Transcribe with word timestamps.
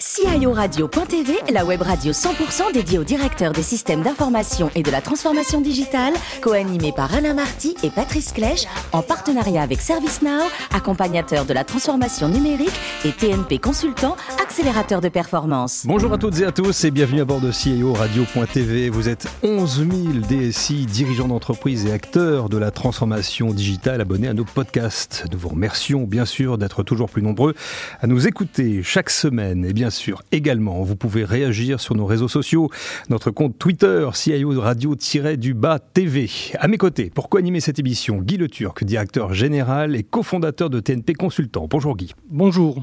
CIORadio.tv, 0.00 1.34
la 1.52 1.66
web 1.66 1.82
radio 1.82 2.12
100% 2.12 2.72
dédiée 2.72 2.98
aux 2.98 3.04
directeurs 3.04 3.52
des 3.52 3.62
systèmes 3.62 4.00
d'information 4.00 4.70
et 4.74 4.82
de 4.82 4.90
la 4.90 5.02
transformation 5.02 5.60
digitale, 5.60 6.14
co-animée 6.40 6.92
par 6.96 7.14
Alain 7.14 7.34
Marty 7.34 7.74
et 7.82 7.90
Patrice 7.90 8.32
Clèche, 8.32 8.64
en 8.92 9.02
partenariat 9.02 9.60
avec 9.60 9.82
ServiceNow, 9.82 10.48
accompagnateur 10.72 11.44
de 11.44 11.52
la 11.52 11.64
transformation 11.64 12.28
numérique 12.28 12.72
et 13.04 13.12
TNP 13.12 13.58
Consultant, 13.58 14.16
accélérateur 14.42 15.02
de 15.02 15.10
performance. 15.10 15.82
Bonjour 15.84 16.14
à 16.14 16.18
toutes 16.18 16.40
et 16.40 16.46
à 16.46 16.52
tous 16.52 16.82
et 16.84 16.90
bienvenue 16.90 17.20
à 17.20 17.26
bord 17.26 17.42
de 17.42 17.52
CIO 17.52 17.92
Radio.tv. 17.92 18.88
Vous 18.88 19.10
êtes 19.10 19.26
11 19.42 19.86
000 19.86 19.90
DSI, 20.30 20.86
dirigeants 20.86 21.28
d'entreprise 21.28 21.84
et 21.84 21.92
acteurs 21.92 22.48
de 22.48 22.56
la 22.56 22.70
transformation 22.70 23.52
digitale 23.52 24.00
abonnés 24.00 24.28
à 24.28 24.34
nos 24.34 24.46
podcasts. 24.46 25.26
Nous 25.30 25.38
vous 25.38 25.50
remercions 25.50 26.04
bien 26.04 26.24
sûr 26.24 26.56
d'être 26.56 26.82
toujours 26.84 27.10
plus 27.10 27.22
nombreux 27.22 27.54
à 28.00 28.06
nous 28.06 28.26
écouter 28.26 28.82
chaque 28.82 29.10
semaine. 29.10 29.66
Et 29.66 29.74
bien 29.74 29.89
sûr 29.90 30.22
également, 30.32 30.82
vous 30.82 30.96
pouvez 30.96 31.24
réagir 31.24 31.80
sur 31.80 31.94
nos 31.94 32.06
réseaux 32.06 32.28
sociaux, 32.28 32.70
notre 33.08 33.30
compte 33.30 33.58
Twitter, 33.58 34.08
CIO 34.14 34.60
Radio-du-Bas 34.60 35.78
TV. 35.78 36.30
À 36.58 36.68
mes 36.68 36.78
côtés, 36.78 37.10
pour 37.10 37.28
co-animer 37.28 37.60
cette 37.60 37.78
émission, 37.78 38.18
Guy 38.18 38.36
Le 38.36 38.48
Turc, 38.48 38.84
directeur 38.84 39.34
général 39.34 39.96
et 39.96 40.02
cofondateur 40.02 40.70
de 40.70 40.80
TNP 40.80 41.14
Consultant. 41.14 41.66
Bonjour 41.68 41.96
Guy. 41.96 42.14
Bonjour. 42.30 42.82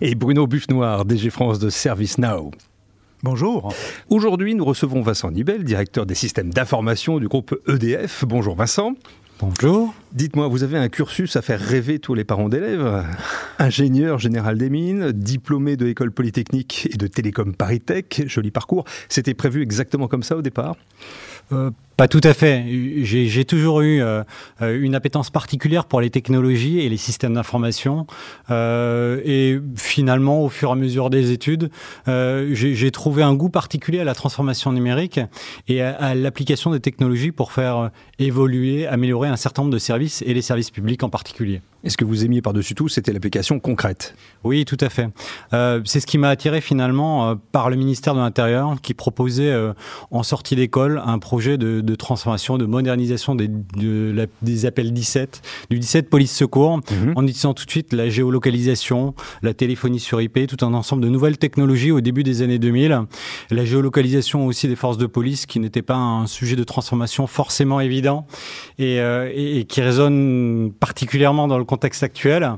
Et 0.00 0.14
Bruno 0.14 0.46
Buffnoir, 0.46 1.04
DG 1.04 1.30
France 1.30 1.58
de 1.58 1.70
ServiceNow. 1.70 2.50
Bonjour. 3.22 3.72
Aujourd'hui, 4.10 4.54
nous 4.54 4.64
recevons 4.64 5.00
Vincent 5.00 5.30
Nibel, 5.30 5.64
directeur 5.64 6.04
des 6.04 6.14
systèmes 6.14 6.52
d'information 6.52 7.18
du 7.18 7.26
groupe 7.26 7.58
EDF. 7.66 8.24
Bonjour 8.26 8.54
Vincent. 8.54 8.94
Bonjour. 9.40 9.92
Dites-moi, 10.12 10.46
vous 10.46 10.62
avez 10.62 10.78
un 10.78 10.88
cursus 10.88 11.34
à 11.34 11.42
faire 11.42 11.60
rêver 11.60 11.98
tous 11.98 12.14
les 12.14 12.22
parents 12.22 12.48
d'élèves? 12.48 13.04
Ingénieur 13.58 14.20
général 14.20 14.56
des 14.58 14.70
mines, 14.70 15.10
diplômé 15.10 15.76
de 15.76 15.84
l'école 15.84 16.12
polytechnique 16.12 16.88
et 16.92 16.96
de 16.96 17.08
Télécom 17.08 17.52
Paris 17.52 17.80
Tech, 17.80 18.04
joli 18.26 18.52
parcours. 18.52 18.84
C'était 19.08 19.34
prévu 19.34 19.60
exactement 19.60 20.06
comme 20.06 20.22
ça 20.22 20.36
au 20.36 20.42
départ? 20.42 20.76
Pas 21.96 22.08
tout 22.08 22.20
à 22.24 22.34
fait. 22.34 22.64
J'ai 23.02 23.44
toujours 23.44 23.80
eu 23.82 24.02
euh, 24.02 24.24
une 24.60 24.94
appétence 24.94 25.30
particulière 25.30 25.84
pour 25.84 26.00
les 26.00 26.10
technologies 26.10 26.80
et 26.80 26.88
les 26.88 26.96
systèmes 26.96 27.34
d'information. 27.34 28.06
Euh, 28.50 29.20
et 29.24 29.60
finalement, 29.76 30.42
au 30.42 30.48
fur 30.48 30.70
et 30.70 30.72
à 30.72 30.74
mesure 30.74 31.08
des 31.08 31.30
études, 31.30 31.70
euh, 32.08 32.50
j'ai 32.52 32.90
trouvé 32.90 33.22
un 33.22 33.34
goût 33.34 33.48
particulier 33.48 34.00
à 34.00 34.04
la 34.04 34.14
transformation 34.14 34.72
numérique 34.72 35.20
et 35.68 35.82
à 35.82 36.14
l'application 36.14 36.72
des 36.72 36.80
technologies 36.80 37.32
pour 37.32 37.52
faire 37.52 37.90
évoluer, 38.18 38.86
améliorer 38.86 39.28
un 39.28 39.36
certain 39.36 39.62
nombre 39.62 39.74
de 39.74 39.78
services 39.78 40.22
et 40.26 40.34
les 40.34 40.42
services 40.42 40.70
publics 40.70 41.02
en 41.02 41.08
particulier. 41.08 41.60
Et 41.84 41.90
ce 41.90 41.98
que 41.98 42.04
vous 42.04 42.24
aimiez 42.24 42.40
par-dessus 42.40 42.74
tout, 42.74 42.88
c'était 42.88 43.12
l'application 43.12 43.60
concrète. 43.60 44.14
Oui, 44.42 44.64
tout 44.64 44.78
à 44.80 44.88
fait. 44.88 45.08
Euh, 45.52 45.82
c'est 45.84 46.00
ce 46.00 46.06
qui 46.06 46.16
m'a 46.16 46.30
attiré 46.30 46.62
finalement 46.62 47.28
euh, 47.28 47.34
par 47.52 47.68
le 47.68 47.76
ministère 47.76 48.14
de 48.14 48.20
l'Intérieur 48.20 48.80
qui 48.80 48.94
proposait 48.94 49.50
euh, 49.50 49.74
en 50.10 50.22
sortie 50.22 50.56
d'école 50.56 51.02
un 51.04 51.18
projet 51.18 51.58
de, 51.58 51.82
de, 51.82 51.94
transformation, 51.94 52.56
de 52.56 52.64
modernisation 52.64 53.34
des, 53.34 53.48
de 53.48 54.12
la, 54.16 54.24
des 54.40 54.64
appels 54.64 54.94
17, 54.94 55.42
du 55.68 55.78
17 55.78 56.08
police 56.08 56.34
secours, 56.34 56.78
mmh. 56.78 57.12
en 57.16 57.22
utilisant 57.24 57.52
tout 57.52 57.66
de 57.66 57.70
suite 57.70 57.92
la 57.92 58.08
géolocalisation, 58.08 59.14
la 59.42 59.52
téléphonie 59.52 60.00
sur 60.00 60.22
IP, 60.22 60.46
tout 60.46 60.64
un 60.64 60.72
ensemble 60.72 61.02
de 61.02 61.10
nouvelles 61.10 61.36
technologies 61.36 61.92
au 61.92 62.00
début 62.00 62.22
des 62.22 62.40
années 62.40 62.58
2000. 62.58 63.02
La 63.50 63.64
géolocalisation 63.66 64.46
aussi 64.46 64.68
des 64.68 64.76
forces 64.76 64.96
de 64.96 65.06
police 65.06 65.44
qui 65.44 65.60
n'était 65.60 65.82
pas 65.82 65.96
un 65.96 66.26
sujet 66.26 66.56
de 66.56 66.64
transformation 66.64 67.26
forcément 67.26 67.80
évident 67.80 68.26
et, 68.78 68.96
et, 68.96 69.58
et 69.58 69.64
qui 69.64 69.82
résonne 69.82 70.72
particulièrement 70.80 71.46
dans 71.46 71.58
le 71.58 71.64
contexte 71.64 71.73
actuel. 72.02 72.50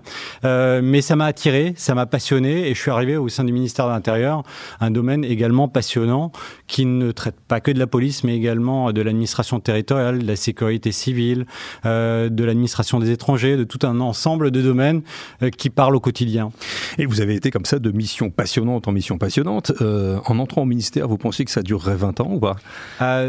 Euh, 0.45 0.81
mais 0.83 1.01
ça 1.01 1.17
m'a 1.17 1.27
attiré, 1.27 1.75
ça 1.77 1.95
m'a 1.95 2.07
passionné 2.07 2.69
et 2.69 2.75
je 2.75 2.81
suis 2.81 2.91
arrivé 2.91 3.17
au 3.17 3.29
sein 3.29 3.45
du 3.45 3.53
ministère 3.53 3.87
de 3.87 3.93
l'Intérieur, 3.93 4.43
un 4.81 4.91
domaine 4.91 5.25
également 5.25 5.69
passionnant 5.69 6.33
qui 6.67 6.87
ne 6.87 7.13
traite 7.13 7.37
pas 7.49 7.61
que 7.61 7.71
de 7.71 7.79
la 7.79 7.87
police, 7.87 8.25
mais 8.25 8.37
également 8.37 8.93
de 8.93 9.01
l'administration 9.03 9.61
territoriale, 9.61 10.21
de 10.21 10.27
la 10.27 10.37
sécurité 10.37 10.93
civile, 10.93 11.47
euh, 11.85 12.29
de 12.29 12.45
l'administration 12.45 12.99
des 12.99 13.11
étrangers, 13.11 13.57
de 13.57 13.65
tout 13.65 13.87
un 13.87 14.01
ensemble 14.01 14.51
de 14.51 14.61
domaines 14.61 15.03
euh, 15.43 15.51
qui 15.51 15.71
parlent 15.71 15.97
au 15.97 16.01
quotidien. 16.01 16.51
Et 16.99 17.07
vous 17.07 17.21
avez 17.21 17.35
été 17.35 17.51
comme 17.51 17.65
ça 17.65 17.79
de 17.79 17.91
mission 17.91 18.31
passionnante 18.31 18.89
en 18.89 18.93
mission 18.93 19.19
passionnante. 19.19 19.73
En 19.81 20.39
entrant 20.39 20.63
au 20.63 20.67
ministère, 20.67 21.09
vous 21.09 21.19
pensiez 21.19 21.45
que 21.45 21.51
ça 21.51 21.63
durerait 21.63 21.97
20 21.97 22.21
ans 22.21 22.31
ou 22.31 22.41
pas? 22.41 22.57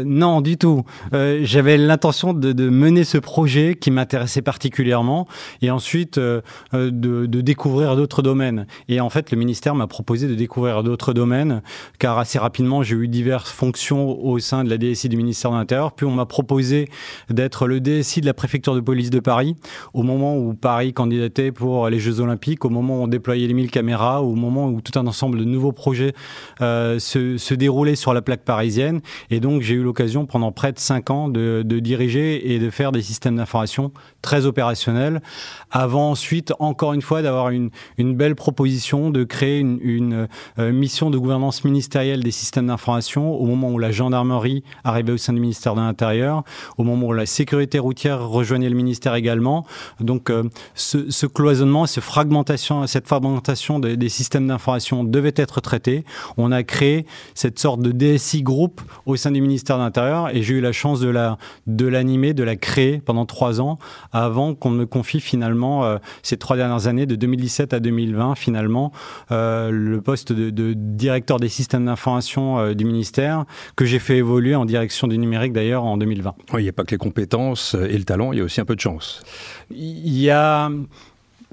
Non, 0.04 0.40
du 0.40 0.56
tout. 0.56 0.84
J'avais 1.12 1.76
l'intention 1.76 2.32
de, 2.32 2.52
de, 2.52 2.68
mener 2.68 3.04
ce 3.04 3.18
projet 3.18 3.76
qui 3.78 3.90
m'intéressait 3.90 4.42
particulièrement 4.42 5.26
et 5.62 5.70
ensuite 5.78 6.18
euh, 6.18 6.40
de, 6.72 6.90
de, 7.26 7.40
découvrir 7.40 7.94
d'autres 7.94 8.20
domaines. 8.20 8.66
Et 8.88 9.00
en 9.00 9.10
fait, 9.10 9.30
le 9.30 9.38
ministère 9.38 9.76
m'a 9.76 9.86
proposé 9.86 10.26
de 10.26 10.34
découvrir 10.34 10.82
d'autres 10.82 11.12
domaines, 11.12 11.62
car 12.00 12.18
assez 12.18 12.36
rapidement, 12.38 12.82
j'ai 12.82 12.96
eu 12.96 13.06
diverses 13.06 13.50
fonctions 13.50 14.10
au 14.20 14.40
sein 14.40 14.64
de 14.64 14.70
la 14.70 14.76
DSI 14.76 15.08
du 15.08 15.16
ministère 15.16 15.52
de 15.52 15.56
l'Intérieur. 15.56 15.92
Puis 15.92 16.04
on 16.04 16.10
m'a 16.10 16.26
proposé 16.26 16.88
d'être 17.30 17.68
le 17.68 17.80
DSI 17.80 18.20
de 18.20 18.26
la 18.26 18.34
préfecture 18.34 18.74
de 18.74 18.80
police 18.80 19.10
de 19.10 19.20
Paris, 19.20 19.54
au 19.94 20.02
moment 20.02 20.36
où 20.36 20.52
Paris 20.52 20.92
candidatait 20.92 21.52
pour 21.52 21.88
les 21.88 22.00
Jeux 22.00 22.18
Olympiques, 22.18 22.64
au 22.64 22.70
moment 22.70 23.00
où 23.00 23.04
on 23.04 23.08
déployait 23.08 23.46
les 23.46 23.54
1000 23.54 23.70
caméras, 23.70 24.20
au 24.22 24.34
moment 24.34 24.66
où 24.66 24.80
tout 24.80 24.98
un 24.98 25.06
ensemble 25.06 25.38
de 25.38 25.44
nouveaux 25.44 25.72
projets 25.72 26.12
euh, 26.60 26.98
se, 26.98 27.38
se 27.38 27.54
déroulaient 27.54 27.94
sur 27.94 28.12
la 28.14 28.22
plaque 28.22 28.42
parisienne. 28.42 29.00
Et 29.30 29.38
donc, 29.38 29.62
j'ai 29.62 29.74
eu 29.74 29.82
l'occasion 29.84 30.26
pendant 30.26 30.50
près 30.50 30.72
de 30.72 30.80
5 30.80 31.10
ans 31.10 31.28
de, 31.28 31.62
de 31.64 31.78
diriger 31.78 32.52
et 32.52 32.58
de 32.58 32.68
faire 32.68 32.90
des 32.90 33.02
systèmes 33.02 33.36
d'information 33.36 33.92
très 34.22 34.44
opérationnels 34.44 35.22
avant 35.70 36.10
ensuite, 36.10 36.52
encore 36.58 36.92
une 36.92 37.02
fois, 37.02 37.22
d'avoir 37.22 37.50
une, 37.50 37.70
une, 37.96 38.16
belle 38.16 38.34
proposition 38.34 39.10
de 39.10 39.24
créer 39.24 39.58
une, 39.58 39.78
une 39.82 40.28
euh, 40.58 40.72
mission 40.72 41.10
de 41.10 41.18
gouvernance 41.18 41.64
ministérielle 41.64 42.22
des 42.22 42.30
systèmes 42.30 42.68
d'information 42.68 43.34
au 43.34 43.46
moment 43.46 43.70
où 43.70 43.78
la 43.78 43.90
gendarmerie 43.90 44.64
arrivait 44.84 45.12
au 45.12 45.16
sein 45.16 45.32
du 45.32 45.40
ministère 45.40 45.74
de 45.74 45.80
l'Intérieur, 45.80 46.42
au 46.78 46.84
moment 46.84 47.06
où 47.08 47.12
la 47.12 47.26
sécurité 47.26 47.78
routière 47.78 48.26
rejoignait 48.26 48.68
le 48.68 48.76
ministère 48.76 49.14
également. 49.14 49.66
Donc, 50.00 50.30
euh, 50.30 50.44
ce, 50.74 51.10
ce, 51.10 51.26
cloisonnement, 51.26 51.86
ce 51.86 52.00
fragmentation, 52.00 52.86
cette 52.86 53.06
fragmentation 53.06 53.78
des, 53.78 53.96
des 53.96 54.08
systèmes 54.08 54.46
d'information 54.46 55.04
devait 55.04 55.34
être 55.36 55.60
traité. 55.60 56.04
On 56.36 56.52
a 56.52 56.62
créé 56.62 57.06
cette 57.34 57.58
sorte 57.58 57.80
de 57.80 57.92
DSI 57.92 58.42
groupe 58.42 58.80
au 59.06 59.16
sein 59.16 59.30
du 59.30 59.40
ministère 59.40 59.76
de 59.78 59.82
l'Intérieur 59.82 60.34
et 60.34 60.42
j'ai 60.42 60.54
eu 60.54 60.60
la 60.60 60.72
chance 60.72 61.00
de 61.00 61.08
la 61.08 61.38
de 61.66 61.86
l'animer, 61.86 62.34
de 62.34 62.42
la 62.42 62.56
créer 62.56 62.98
pendant 62.98 63.26
trois 63.26 63.60
ans 63.60 63.78
avant 64.12 64.54
qu'on 64.54 64.70
me 64.70 64.86
confie 64.86 65.20
finalement 65.20 65.57
finalement 65.58 65.84
euh, 65.84 65.98
ces 66.22 66.36
trois 66.36 66.56
dernières 66.56 66.86
années, 66.86 67.06
de 67.06 67.16
2017 67.16 67.72
à 67.72 67.80
2020, 67.80 68.36
finalement, 68.36 68.92
euh, 69.32 69.70
le 69.70 70.00
poste 70.00 70.32
de, 70.32 70.50
de, 70.50 70.72
directeur 70.74 71.40
des 71.40 71.48
systèmes 71.48 71.86
d'information 71.86 72.58
euh, 72.58 72.74
du 72.74 72.84
ministère, 72.84 73.44
que 73.74 73.84
j'ai 73.84 73.98
fait 73.98 74.18
évoluer 74.18 74.54
en 74.54 74.64
direction 74.64 75.08
du 75.08 75.18
numérique 75.18 75.52
d'ailleurs 75.52 75.84
en 75.84 75.96
2020. 75.96 76.34
Oui, 76.52 76.60
il 76.60 76.64
n'y 76.64 76.68
a 76.68 76.72
pas 76.72 76.84
que 76.84 76.92
les 76.92 76.98
compétences 76.98 77.74
et 77.74 77.98
le 77.98 78.04
talent, 78.04 78.32
il 78.32 78.38
y 78.38 78.40
a 78.40 78.44
aussi 78.44 78.60
un 78.60 78.64
peu 78.64 78.76
de 78.76 78.80
chance. 78.80 79.22
Il 79.70 80.16
y 80.16 80.30
a 80.30 80.70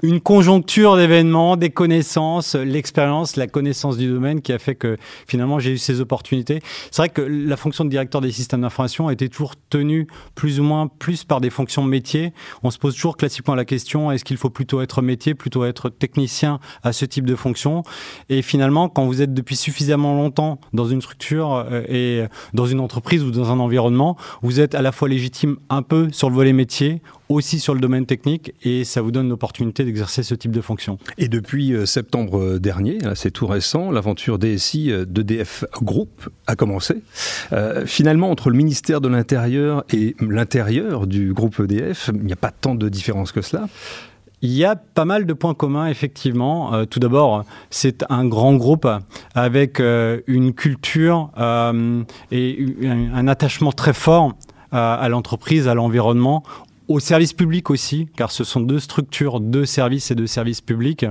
une 0.02 0.20
conjoncture 0.20 0.96
d'événements, 0.96 1.56
des 1.56 1.70
connaissances, 1.70 2.54
l'expérience, 2.54 3.36
la 3.36 3.46
connaissance 3.46 3.96
du 3.96 4.08
domaine 4.08 4.42
qui 4.42 4.52
a 4.52 4.58
fait 4.58 4.74
que 4.74 4.96
finalement 5.26 5.58
j'ai 5.58 5.72
eu 5.72 5.78
ces 5.78 6.00
opportunités. 6.00 6.60
C'est 6.90 7.02
vrai 7.02 7.08
que 7.08 7.22
la 7.22 7.56
fonction 7.56 7.84
de 7.84 7.90
directeur 7.90 8.20
des 8.20 8.30
systèmes 8.30 8.60
d'information 8.60 9.08
a 9.08 9.12
été 9.12 9.28
toujours 9.28 9.54
tenue 9.70 10.06
plus 10.34 10.60
ou 10.60 10.64
moins 10.64 10.86
plus 10.86 11.24
par 11.24 11.40
des 11.40 11.50
fonctions 11.50 11.82
métiers. 11.82 12.32
On 12.62 12.70
se 12.70 12.78
pose 12.78 12.94
toujours 12.94 13.16
classiquement 13.16 13.54
la 13.54 13.64
question 13.64 14.12
est-ce 14.12 14.24
qu'il 14.24 14.36
faut 14.36 14.50
plutôt 14.50 14.80
être 14.82 15.02
métier, 15.02 15.34
plutôt 15.34 15.64
être 15.64 15.88
technicien 15.88 16.60
à 16.82 16.92
ce 16.92 17.04
type 17.04 17.24
de 17.24 17.34
fonction? 17.34 17.82
Et 18.28 18.42
finalement, 18.42 18.88
quand 18.88 19.06
vous 19.06 19.22
êtes 19.22 19.32
depuis 19.32 19.56
suffisamment 19.56 20.14
longtemps 20.14 20.60
dans 20.72 20.86
une 20.86 21.00
structure 21.00 21.64
euh, 21.70 21.82
et 21.88 22.24
dans 22.52 22.66
une 22.66 22.80
entreprise 22.80 23.22
ou 23.22 23.30
dans 23.30 23.50
un 23.50 23.58
environnement, 23.60 24.16
vous 24.42 24.60
êtes 24.60 24.74
à 24.74 24.82
la 24.82 24.92
fois 24.92 25.08
légitime 25.08 25.56
un 25.70 25.82
peu 25.82 26.08
sur 26.12 26.28
le 26.28 26.34
volet 26.34 26.52
métier, 26.52 27.00
aussi 27.28 27.60
sur 27.60 27.74
le 27.74 27.80
domaine 27.80 28.06
technique 28.06 28.52
et 28.62 28.84
ça 28.84 29.02
vous 29.02 29.10
donne 29.10 29.28
l'opportunité 29.28 29.84
d'exercer 29.84 30.22
ce 30.22 30.34
type 30.34 30.52
de 30.52 30.60
fonction. 30.60 30.98
Et 31.18 31.28
depuis 31.28 31.72
euh, 31.72 31.86
septembre 31.86 32.58
dernier, 32.58 32.98
c'est 33.14 33.30
tout 33.30 33.46
récent, 33.46 33.90
l'aventure 33.90 34.38
DSI 34.38 34.92
d'EDF 35.06 35.64
Group 35.82 36.28
a 36.46 36.56
commencé. 36.56 37.02
Euh, 37.52 37.86
finalement, 37.86 38.30
entre 38.30 38.50
le 38.50 38.56
ministère 38.56 39.00
de 39.00 39.08
l'Intérieur 39.08 39.84
et 39.92 40.14
l'intérieur 40.20 41.06
du 41.06 41.32
groupe 41.32 41.60
EDF, 41.60 42.10
il 42.14 42.24
n'y 42.24 42.32
a 42.32 42.36
pas 42.36 42.50
tant 42.50 42.74
de 42.74 42.88
différence 42.88 43.32
que 43.32 43.42
cela. 43.42 43.66
Il 44.42 44.52
y 44.52 44.64
a 44.64 44.76
pas 44.76 45.06
mal 45.06 45.24
de 45.24 45.32
points 45.32 45.54
communs, 45.54 45.86
effectivement. 45.86 46.74
Euh, 46.74 46.84
tout 46.84 47.00
d'abord, 47.00 47.44
c'est 47.70 48.04
un 48.10 48.26
grand 48.26 48.54
groupe 48.54 48.86
avec 49.34 49.80
euh, 49.80 50.20
une 50.26 50.52
culture 50.52 51.30
euh, 51.38 52.02
et 52.30 52.64
un, 52.84 53.28
attachement 53.28 53.72
très 53.72 53.94
fort 53.94 54.34
à 54.72 55.08
l'entreprise, 55.08 55.68
à 55.68 55.74
l'environnement 55.74 56.42
au 56.88 57.00
service 57.00 57.32
public 57.32 57.70
aussi, 57.70 58.08
car 58.16 58.30
ce 58.30 58.44
sont 58.44 58.60
deux 58.60 58.78
structures 58.78 59.40
de 59.40 59.64
services 59.64 60.10
et 60.10 60.14
de 60.14 60.26
services 60.26 60.60
publics. 60.60 61.06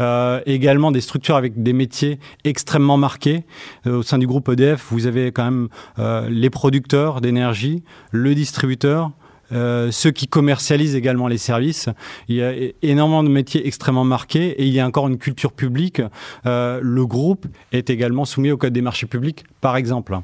Euh, 0.00 0.40
également 0.46 0.92
des 0.92 1.00
structures 1.00 1.36
avec 1.36 1.62
des 1.62 1.72
métiers 1.72 2.18
extrêmement 2.44 2.96
marqués. 2.96 3.44
Euh, 3.86 3.98
au 3.98 4.02
sein 4.02 4.18
du 4.18 4.26
groupe 4.26 4.48
EDF, 4.48 4.86
vous 4.90 5.06
avez 5.06 5.32
quand 5.32 5.44
même 5.44 5.68
euh, 5.98 6.28
les 6.28 6.50
producteurs 6.50 7.20
d'énergie, 7.20 7.82
le 8.10 8.34
distributeur, 8.34 9.10
euh, 9.52 9.90
ceux 9.90 10.10
qui 10.10 10.26
commercialisent 10.26 10.94
également 10.94 11.28
les 11.28 11.38
services. 11.38 11.88
Il 12.28 12.36
y 12.36 12.42
a 12.42 12.52
énormément 12.82 13.22
de 13.22 13.28
métiers 13.28 13.66
extrêmement 13.66 14.04
marqués 14.04 14.48
et 14.50 14.66
il 14.66 14.72
y 14.72 14.80
a 14.80 14.86
encore 14.86 15.08
une 15.08 15.18
culture 15.18 15.52
publique. 15.52 16.02
Euh, 16.46 16.80
le 16.82 17.06
groupe 17.06 17.46
est 17.72 17.90
également 17.90 18.24
soumis 18.24 18.50
au 18.50 18.56
code 18.56 18.72
des 18.72 18.82
marchés 18.82 19.06
publics, 19.06 19.44
par 19.60 19.76
exemple. 19.76 20.18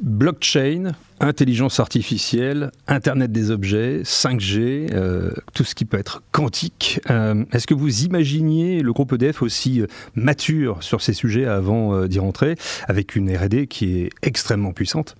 Blockchain, 0.00 0.92
intelligence 1.20 1.80
artificielle, 1.80 2.70
Internet 2.86 3.32
des 3.32 3.50
objets, 3.50 4.02
5G, 4.02 4.92
euh, 4.92 5.32
tout 5.54 5.64
ce 5.64 5.74
qui 5.74 5.84
peut 5.84 5.98
être 5.98 6.22
quantique. 6.32 7.00
Est-ce 7.52 7.66
que 7.66 7.74
vous 7.74 8.04
imaginiez 8.04 8.80
le 8.80 8.92
groupe 8.92 9.12
EDF 9.12 9.42
aussi 9.42 9.82
mature 10.14 10.82
sur 10.82 11.00
ces 11.00 11.12
sujets 11.12 11.46
avant 11.46 12.06
d'y 12.06 12.18
rentrer, 12.18 12.54
avec 12.86 13.16
une 13.16 13.34
RD 13.34 13.66
qui 13.66 14.00
est 14.00 14.10
extrêmement 14.22 14.72
puissante? 14.72 15.16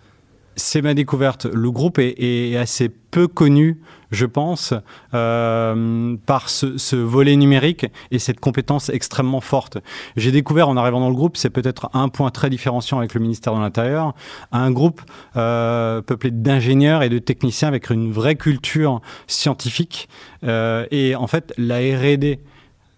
C'est 0.58 0.82
ma 0.82 0.92
découverte. 0.92 1.46
Le 1.46 1.70
groupe 1.70 1.98
est, 1.98 2.56
assez 2.56 2.88
peu 2.88 3.26
connu, 3.28 3.80
je 4.10 4.26
pense, 4.26 4.74
euh, 5.14 6.16
par 6.26 6.50
ce, 6.50 6.96
volet 6.96 7.36
numérique 7.36 7.86
et 8.10 8.18
cette 8.18 8.40
compétence 8.40 8.90
extrêmement 8.90 9.40
forte. 9.40 9.78
J'ai 10.16 10.32
découvert 10.32 10.68
en 10.68 10.76
arrivant 10.76 11.00
dans 11.00 11.08
le 11.08 11.14
groupe, 11.14 11.36
c'est 11.36 11.50
peut-être 11.50 11.88
un 11.94 12.08
point 12.08 12.30
très 12.30 12.50
différenciant 12.50 12.98
avec 12.98 13.14
le 13.14 13.20
ministère 13.20 13.54
de 13.54 13.60
l'Intérieur, 13.60 14.14
un 14.52 14.70
groupe 14.70 15.00
euh, 15.36 16.02
peuplé 16.02 16.30
d'ingénieurs 16.30 17.02
et 17.02 17.08
de 17.08 17.18
techniciens 17.18 17.68
avec 17.68 17.88
une 17.90 18.10
vraie 18.12 18.36
culture 18.36 19.00
scientifique. 19.26 20.08
Euh, 20.44 20.86
et 20.90 21.14
en 21.14 21.28
fait, 21.28 21.54
la 21.56 21.76
R&D 21.76 22.40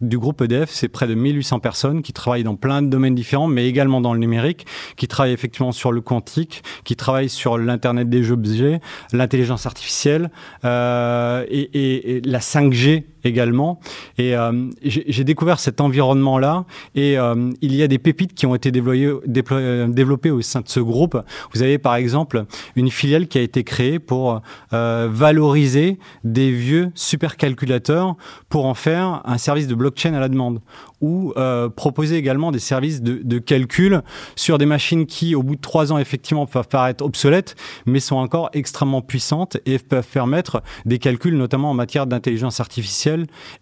du 0.00 0.19
groupe 0.19 0.41
EDF, 0.41 0.70
c'est 0.70 0.88
près 0.88 1.06
de 1.06 1.14
1800 1.14 1.61
personnes 1.61 2.02
qui 2.02 2.12
travaillent 2.12 2.44
dans 2.44 2.56
plein 2.56 2.82
de 2.82 2.88
domaines 2.88 3.14
différents, 3.14 3.47
mais 3.47 3.67
également 3.67 4.00
dans 4.00 4.14
le 4.14 4.19
numérique, 4.19 4.67
qui 4.97 5.08
travaillent 5.08 5.32
effectivement 5.32 5.73
sur 5.73 5.93
le 5.93 6.00
quantique, 6.00 6.62
qui 6.85 6.97
travaillent 6.97 7.29
sur 7.29 7.58
l'Internet 7.58 8.08
des 8.08 8.31
objets, 8.32 8.81
l'intelligence 9.12 9.67
artificielle 9.67 10.31
euh, 10.64 11.44
et, 11.49 12.17
et, 12.17 12.20
la 12.23 12.38
5G 12.38 13.05
également. 13.25 13.81
Et 14.19 14.37
euh, 14.37 14.69
j'ai 14.83 15.25
découvert 15.25 15.61
cet 15.61 15.81
environnement-là 15.81 16.65
et 16.95 17.19
euh, 17.19 17.51
il 17.61 17.75
y 17.75 17.83
a 17.83 17.89
des 17.89 17.99
pépites 17.99 18.35
qui 18.35 18.47
ont 18.47 18.55
été 18.55 18.73
euh, 18.75 19.89
développées 19.89 20.31
au 20.31 20.43
sein 20.43 20.61
de 20.61 20.69
ce 20.69 20.81
groupe. 20.81 21.21
Vous 21.53 21.63
avez 21.63 21.79
par 21.79 21.95
exemple 21.95 22.45
une 22.77 22.91
filiale 22.91 23.29
qui 23.29 23.39
a 23.39 23.43
été 23.43 23.65
créée 23.65 23.99
pour 23.99 24.43
valoriser 24.71 25.99
des 26.25 26.51
vieux 26.51 26.91
supercalculateurs 26.95 28.17
pour 28.49 28.67
en 28.67 28.75
faire 28.75 29.23
un 29.25 29.39
service 29.39 29.67
de 29.67 29.75
blockchain 29.75 30.15
à 30.15 30.21
la 30.21 30.29
demande 30.29 30.61
ou 31.01 31.33
proposer 31.77 32.17
également 32.17 32.53
des 32.53 32.59
services 32.59 33.03
de, 33.03 33.21
de, 33.23 33.39
calcul 33.39 34.03
sur 34.37 34.59
des 34.59 34.67
machines 34.67 35.07
qui, 35.07 35.35
au 35.35 35.43
bout 35.43 35.57
de 35.57 35.61
trois 35.61 35.93
ans, 35.93 35.99
effectivement, 35.99 36.47
peuvent 36.47 36.69
paraître 36.69 37.05
obsolètes, 37.05 37.57
mais 37.87 38.01
sont 38.01 38.17
encore 38.17 38.51
extrêmement 38.53 39.01
puissantes 39.01 39.57
et 39.67 39.79
peuvent 39.79 40.07
permettre 40.07 40.63
des 40.85 40.99
calculs, 40.99 41.37
notamment 41.37 41.71
en 41.71 41.75
matière 41.75 42.07
d'intelligence 42.07 42.61
artificielle 42.61 43.10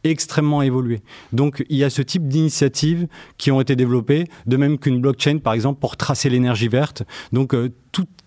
extrêmement 0.05 0.63
évolué. 0.63 1.01
Donc 1.33 1.65
il 1.69 1.77
y 1.77 1.85
a 1.85 1.91
ce 1.91 2.03
type 2.03 2.29
d'initiatives 2.29 3.07
qui 3.37 3.51
ont 3.51 3.61
été 3.61 3.77
développées, 3.77 4.25
de 4.47 4.57
même 4.57 4.79
qu'une 4.79 5.01
blockchain 5.01 5.39
par 5.39 5.53
exemple 5.53 5.81
pour 5.81 5.97
tracer 5.97 6.31
l'énergie 6.31 6.69
verte. 6.69 7.03
Donc 7.33 7.55
euh, 7.55 7.71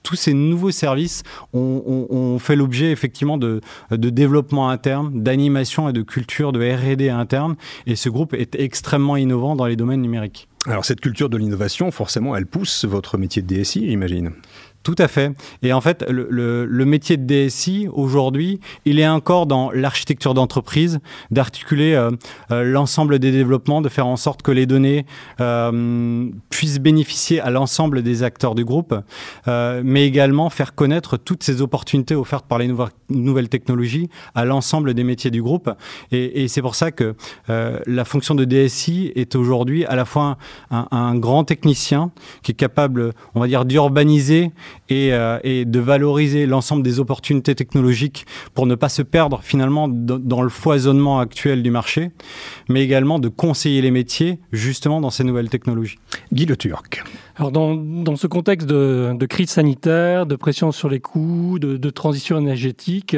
tous 0.04 0.16
ces 0.16 0.34
nouveaux 0.34 0.72
services 0.72 1.24
ont, 1.54 2.38
fait 2.40 2.56
l'objet 2.56 2.92
effectivement 2.92 3.38
de, 3.38 3.62
de, 3.92 4.10
développement 4.10 4.70
interne, 4.70 5.22
d'animation 5.22 5.90
et 5.90 5.94
de 5.94 6.02
culture 6.02 6.52
de 6.52 6.60
R&D 6.60 7.10
interne. 7.10 7.56
Et 7.86 7.96
ce 7.96 8.10
groupe 8.10 8.34
est 8.34 8.56
extrêmement 8.56 9.16
innovant 9.16 9.56
dans 9.56 9.68
les 9.68 9.76
domaines 9.76 10.02
numériques. 10.02 10.48
Alors 10.68 10.86
cette 10.86 11.02
culture 11.02 11.30
de 11.30 11.38
l'innovation, 11.38 11.90
forcément, 11.92 12.36
elle 12.36 12.46
pousse 12.46 12.86
votre 12.86 13.18
métier 13.18 13.42
de 13.42 13.48
DSI, 13.48 13.90
j'imagine? 13.90 14.32
Tout 14.84 14.96
à 14.98 15.08
fait. 15.08 15.32
Et 15.62 15.74
en 15.74 15.82
fait, 15.82 16.04
le, 16.10 16.28
le, 16.66 16.86
métier 16.86 17.16
de 17.16 17.24
DSI, 17.24 17.88
aujourd'hui, 17.94 18.60
il 18.86 19.00
est 19.00 19.08
encore 19.08 19.46
dans 19.46 19.70
l'architecture 19.72 20.34
d'entreprise, 20.34 21.00
d'articuler 21.30 21.94
euh, 21.94 22.10
euh, 22.50 22.64
l'ensemble 22.64 23.20
des 23.20 23.32
développements, 23.32 23.82
de 23.82 23.90
faire 23.90 24.08
en 24.08 24.18
sorte 24.18 24.42
que 24.42 24.50
les 24.50 24.66
données 24.66 25.06
euh, 25.40 26.30
puissent 26.50 26.80
bénéficier 26.80 27.40
à 27.40 27.52
l'ensemble 27.52 28.02
des 28.02 28.24
acteurs 28.24 28.56
du 28.56 28.66
groupe, 28.66 28.96
mais 29.48 30.06
également 30.06 30.50
faire 30.50 30.74
connaître 30.74 31.18
toutes 31.18 31.44
ces 31.44 31.62
opportunités 31.62 32.16
offertes 32.16 32.48
par 32.48 32.58
les 32.58 32.72
nouvelles 33.10 33.50
technologies 33.50 34.10
à 34.34 34.46
l'ensemble 34.46 34.94
des 34.94 35.04
métiers 35.04 35.32
du 35.32 35.44
groupe. 35.44 35.70
Et, 36.12 36.44
et 36.44 36.48
c'est 36.48 36.62
pour 36.62 36.76
ça 36.76 36.92
que 36.92 37.16
la 37.48 38.06
fonction 38.06 38.36
de 38.36 38.46
DSI 38.46 39.12
est 39.16 39.36
aujourd'hui 39.36 39.86
à 39.86 39.96
la 39.96 40.06
fois 40.06 40.38
un, 40.72 40.88
un 40.92 41.16
grand 41.16 41.44
technicien 41.44 42.12
qui 42.42 42.52
est 42.52 42.56
capable, 42.56 43.14
on 43.36 43.40
va 43.40 43.48
dire, 43.48 43.66
d'urbaniser 43.66 44.52
euh, 44.92 45.40
et, 45.44 45.66
de 45.66 45.80
valoriser 45.80 46.46
l'ensemble 46.46 46.84
des 46.84 47.00
opportunités 47.00 47.56
technologiques 47.56 48.26
pour 48.54 48.66
ne 48.66 48.76
pas 48.76 48.90
se 48.90 49.02
perdre 49.02 49.40
finalement 49.42 49.88
dans 49.88 50.42
le 50.42 50.50
foisonnement 50.50 51.20
actuel 51.20 51.64
du 51.64 51.72
marché, 51.72 52.12
mais 52.70 52.84
également 52.84 53.20
de 53.20 53.30
conseiller 53.30 53.82
les 53.82 53.92
métiers 53.92 54.40
justement 54.52 55.00
dans 55.02 55.10
ces 55.10 55.24
nouvelles 55.24 55.50
technologies. 55.50 55.98
Guy 56.34 56.46
Le 56.46 56.58
Turc. 56.58 57.04
Alors 57.36 57.52
dans, 57.52 57.76
dans 57.76 58.16
ce 58.16 58.28
contexte 58.28 58.68
de, 58.68 59.14
de, 59.18 59.26
crise 59.26 59.50
sanitaire, 59.50 60.26
de 60.26 60.36
pression 60.36 60.72
sur 60.72 60.90
les 60.90 61.00
coûts, 61.00 61.58
de, 61.60 61.78
de 61.78 61.90
transition 61.90 62.38
énergétique, 62.38 63.16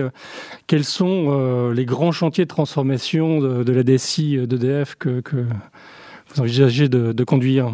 quels 0.67 0.85
sont 0.85 1.25
euh, 1.27 1.73
les 1.73 1.85
grands 1.85 2.11
chantiers 2.11 2.45
de 2.45 2.50
transformation 2.50 3.39
de, 3.39 3.63
de 3.63 3.73
la 3.73 3.83
DSI 3.83 4.47
d'EDF 4.47 4.95
que, 4.95 5.21
que 5.21 5.45
vous 6.33 6.41
envisagez 6.41 6.89
de, 6.89 7.23
conduire? 7.23 7.71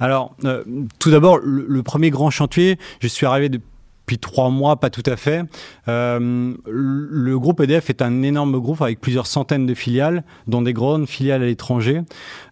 Alors, 0.00 0.34
euh, 0.44 0.64
tout 0.98 1.10
d'abord, 1.10 1.38
le, 1.38 1.82
premier 1.82 2.10
grand 2.10 2.30
chantier, 2.30 2.78
je 3.00 3.08
suis 3.08 3.26
arrivé 3.26 3.48
de, 3.48 3.60
depuis 4.04 4.18
trois 4.18 4.50
mois, 4.50 4.76
pas 4.76 4.90
tout 4.90 5.02
à 5.06 5.16
fait. 5.16 5.44
Euh, 5.88 6.54
le 6.66 7.38
groupe 7.38 7.60
EDF 7.60 7.88
est 7.88 8.02
un 8.02 8.22
énorme 8.22 8.58
groupe 8.58 8.82
avec 8.82 9.00
plusieurs 9.00 9.26
centaines 9.26 9.64
de 9.64 9.72
filiales, 9.72 10.24
dont 10.46 10.60
des 10.60 10.74
grandes 10.74 11.08
filiales 11.08 11.42
à 11.42 11.46
l'étranger. 11.46 12.02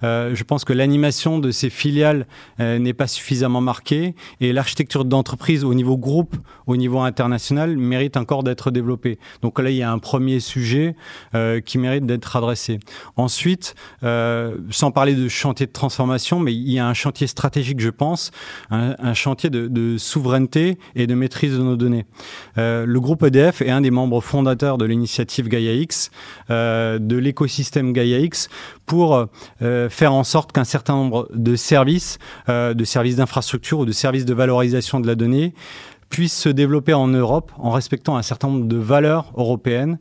Euh, 0.02 0.34
je 0.34 0.44
pense 0.44 0.64
que 0.64 0.72
l'animation 0.72 1.38
de 1.38 1.50
ces 1.50 1.68
filiales 1.68 2.26
euh, 2.60 2.78
n'est 2.78 2.94
pas 2.94 3.06
suffisamment 3.06 3.60
marquée 3.60 4.14
et 4.40 4.54
l'architecture 4.54 5.04
d'entreprise 5.04 5.62
au 5.62 5.74
niveau 5.74 5.98
groupe, 5.98 6.36
au 6.66 6.76
niveau 6.76 7.00
international, 7.00 7.76
mérite 7.76 8.16
encore 8.16 8.44
d'être 8.44 8.70
développée. 8.70 9.18
Donc 9.42 9.58
là, 9.58 9.68
il 9.68 9.76
y 9.76 9.82
a 9.82 9.92
un 9.92 9.98
premier 9.98 10.40
sujet 10.40 10.96
qui 11.64 11.78
mérite 11.78 12.06
d'être 12.06 12.36
adressé. 12.36 12.78
Ensuite, 13.16 13.74
sans 14.02 14.90
parler 14.92 15.14
de 15.14 15.28
chantier 15.28 15.66
de 15.66 15.72
transformation, 15.72 16.40
mais 16.40 16.54
il 16.54 16.70
y 16.70 16.78
a 16.78 16.86
un 16.86 16.94
chantier 16.94 17.26
stratégique, 17.26 17.80
je 17.80 17.90
pense, 17.90 18.30
un, 18.70 18.94
un 18.98 19.14
chantier 19.14 19.50
de, 19.50 19.68
de 19.68 19.98
souveraineté 19.98 20.78
et 20.94 21.06
de 21.06 21.14
maîtrise 21.14 21.41
de 21.50 21.58
nos 21.58 21.76
données. 21.76 22.06
Euh, 22.58 22.86
le 22.86 23.00
groupe 23.00 23.22
EDF 23.22 23.62
est 23.62 23.70
un 23.70 23.80
des 23.80 23.90
membres 23.90 24.20
fondateurs 24.20 24.78
de 24.78 24.84
l'initiative 24.84 25.48
GaiaX, 25.48 26.10
euh, 26.50 26.98
de 26.98 27.16
l'écosystème 27.16 27.92
GaiaX, 27.92 28.48
pour 28.86 29.28
euh, 29.62 29.88
faire 29.88 30.12
en 30.12 30.24
sorte 30.24 30.52
qu'un 30.52 30.64
certain 30.64 30.94
nombre 30.94 31.28
de 31.34 31.56
services, 31.56 32.18
de 32.48 32.84
services 32.84 33.16
d'infrastructure 33.16 33.80
ou 33.80 33.86
de 33.86 33.92
services 33.92 34.24
de 34.24 34.34
valorisation 34.34 35.00
de 35.00 35.06
la 35.06 35.14
donnée, 35.14 35.54
puissent 36.08 36.38
se 36.38 36.48
développer 36.48 36.92
en 36.92 37.08
Europe 37.08 37.52
en 37.58 37.70
respectant 37.70 38.16
un 38.16 38.22
certain 38.22 38.48
nombre 38.48 38.66
de 38.66 38.76
valeurs 38.76 39.32
européennes 39.36 39.98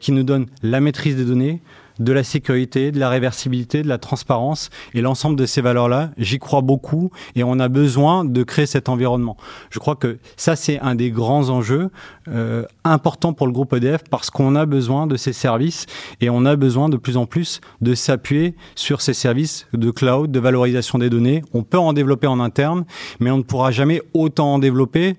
qui 0.00 0.12
nous 0.12 0.24
donnent 0.24 0.46
la 0.62 0.80
maîtrise 0.80 1.16
des 1.16 1.24
données, 1.24 1.60
de 1.98 2.12
la 2.12 2.22
sécurité, 2.22 2.92
de 2.92 2.98
la 2.98 3.08
réversibilité, 3.08 3.82
de 3.82 3.88
la 3.88 3.98
transparence 3.98 4.70
et 4.94 5.00
l'ensemble 5.00 5.36
de 5.36 5.46
ces 5.46 5.60
valeurs-là, 5.60 6.10
j'y 6.18 6.38
crois 6.38 6.60
beaucoup 6.60 7.10
et 7.34 7.44
on 7.44 7.58
a 7.58 7.68
besoin 7.68 8.24
de 8.24 8.42
créer 8.42 8.66
cet 8.66 8.88
environnement. 8.88 9.36
Je 9.70 9.78
crois 9.78 9.96
que 9.96 10.18
ça, 10.36 10.56
c'est 10.56 10.78
un 10.80 10.94
des 10.94 11.10
grands 11.10 11.48
enjeux 11.48 11.90
euh, 12.28 12.64
importants 12.84 13.32
pour 13.32 13.46
le 13.46 13.52
groupe 13.52 13.72
EDF 13.72 14.02
parce 14.10 14.30
qu'on 14.30 14.54
a 14.54 14.66
besoin 14.66 15.06
de 15.06 15.16
ces 15.16 15.32
services 15.32 15.86
et 16.20 16.30
on 16.30 16.44
a 16.44 16.56
besoin 16.56 16.88
de 16.88 16.96
plus 16.96 17.16
en 17.16 17.26
plus 17.26 17.60
de 17.80 17.94
s'appuyer 17.94 18.54
sur 18.74 19.00
ces 19.00 19.14
services 19.14 19.66
de 19.72 19.90
cloud, 19.90 20.30
de 20.30 20.40
valorisation 20.40 20.98
des 20.98 21.10
données. 21.10 21.42
On 21.54 21.62
peut 21.62 21.78
en 21.78 21.92
développer 21.92 22.26
en 22.26 22.40
interne, 22.40 22.84
mais 23.20 23.30
on 23.30 23.38
ne 23.38 23.42
pourra 23.42 23.70
jamais 23.70 24.02
autant 24.14 24.54
en 24.54 24.58
développer 24.58 25.16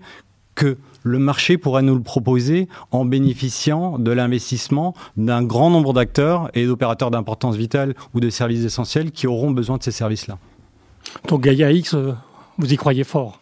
que 0.56 0.78
le 1.04 1.20
marché 1.20 1.58
pourrait 1.58 1.82
nous 1.82 1.96
le 1.96 2.02
proposer 2.02 2.68
en 2.92 3.06
bénéficiant 3.06 4.00
de 4.00 4.12
l'investissement 4.12 4.94
d'un 5.18 5.44
grand 5.44 5.70
nombre 5.70 5.94
d'acteurs 5.94 6.50
et 6.54 6.66
d'opérateurs 6.66 7.12
d'importance 7.12 7.56
vitale 7.56 7.96
ou 8.14 8.20
de 8.20 8.30
services 8.30 8.66
essentiels 8.66 9.12
qui 9.12 9.28
auront 9.28 9.52
besoin 9.52 9.78
de 9.78 9.84
ces 9.84 9.92
services-là. 9.92 10.38
Donc 11.28 11.42
Gaia 11.42 11.72
X, 11.72 11.94
euh, 11.94 12.14
vous 12.58 12.74
y 12.74 12.78
croyez 12.78 13.04
fort? 13.04 13.40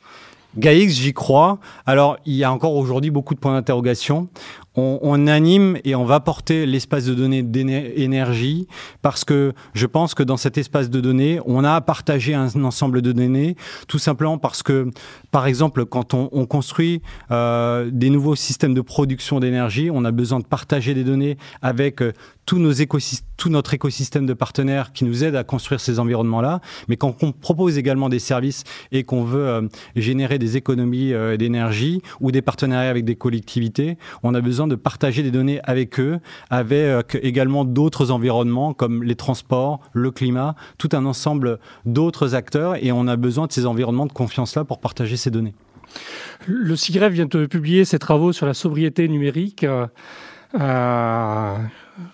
GAIX, 0.57 0.89
j'y 0.91 1.13
crois. 1.13 1.59
Alors, 1.85 2.17
il 2.25 2.33
y 2.33 2.43
a 2.43 2.51
encore 2.51 2.73
aujourd'hui 2.75 3.11
beaucoup 3.11 3.35
de 3.35 3.39
points 3.39 3.53
d'interrogation 3.53 4.27
on, 4.77 5.25
anime 5.27 5.79
et 5.83 5.95
on 5.95 6.05
va 6.05 6.19
porter 6.19 6.67
l'espace 6.67 7.05
de 7.05 7.15
données 7.15 7.41
d'énergie 7.41 8.67
parce 9.01 9.25
que 9.25 9.53
je 9.73 9.87
pense 9.87 10.13
que 10.13 10.21
dans 10.21 10.37
cet 10.37 10.57
espace 10.57 10.91
de 10.91 11.01
données, 11.01 11.39
on 11.45 11.63
a 11.63 11.73
à 11.73 11.81
partager 11.81 12.35
un 12.35 12.47
ensemble 12.63 13.01
de 13.01 13.11
données, 13.11 13.55
tout 13.87 13.97
simplement 13.97 14.37
parce 14.37 14.61
que, 14.61 14.89
par 15.31 15.47
exemple, 15.47 15.85
quand 15.85 16.13
on, 16.13 16.45
construit 16.45 17.01
euh, 17.31 17.89
des 17.91 18.09
nouveaux 18.09 18.35
systèmes 18.35 18.73
de 18.73 18.81
production 18.81 19.39
d'énergie, 19.39 19.89
on 19.91 20.05
a 20.05 20.11
besoin 20.11 20.39
de 20.39 20.45
partager 20.45 20.93
des 20.93 21.03
données 21.03 21.37
avec 21.61 22.01
euh, 22.01 22.13
tout 22.45 22.59
notre 22.59 23.73
écosystème 23.73 24.25
de 24.25 24.33
partenaires 24.33 24.93
qui 24.93 25.03
nous 25.03 25.23
aident 25.23 25.35
à 25.35 25.43
construire 25.43 25.81
ces 25.81 25.99
environnements-là. 25.99 26.61
Mais 26.87 26.95
quand 26.95 27.21
on 27.23 27.33
propose 27.33 27.77
également 27.77 28.07
des 28.07 28.19
services 28.19 28.63
et 28.93 29.03
qu'on 29.03 29.23
veut 29.23 29.47
euh, 29.47 29.67
générer 29.95 30.39
des 30.39 30.55
économies 30.55 31.13
d'énergie 31.37 32.01
ou 32.21 32.31
des 32.31 32.41
partenariats 32.41 32.89
avec 32.89 33.03
des 33.03 33.15
collectivités, 33.15 33.97
on 34.23 34.33
a 34.33 34.39
besoin 34.39 34.66
besoin 34.67 34.77
de 34.77 34.81
partager 34.81 35.23
des 35.23 35.31
données 35.31 35.59
avec 35.63 35.99
eux, 35.99 36.19
avec 36.49 37.17
également 37.21 37.65
d'autres 37.65 38.11
environnements 38.11 38.73
comme 38.73 39.03
les 39.03 39.15
transports, 39.15 39.79
le 39.93 40.11
climat, 40.11 40.55
tout 40.77 40.89
un 40.93 41.05
ensemble 41.05 41.59
d'autres 41.85 42.35
acteurs 42.35 42.75
et 42.83 42.91
on 42.91 43.07
a 43.07 43.15
besoin 43.15 43.47
de 43.47 43.51
ces 43.51 43.65
environnements 43.65 44.05
de 44.05 44.13
confiance-là 44.13 44.63
pour 44.63 44.79
partager 44.79 45.17
ces 45.17 45.31
données. 45.31 45.55
Le 46.45 46.75
CIGREF 46.75 47.13
vient 47.13 47.25
de 47.25 47.45
publier 47.45 47.85
ses 47.85 47.99
travaux 47.99 48.33
sur 48.33 48.45
la 48.45 48.53
sobriété 48.53 49.07
numérique. 49.07 49.65
Euh, 50.59 51.57